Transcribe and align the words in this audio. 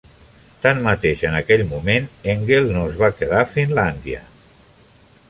Tanmateix, 0.61 1.19
en 1.31 1.35
aquell 1.41 1.63
moment, 1.75 2.09
Engel 2.35 2.71
no 2.79 2.87
es 2.93 2.97
va 3.03 3.11
quedar 3.21 3.43
a 3.43 3.51
Finlàndia. 3.55 4.23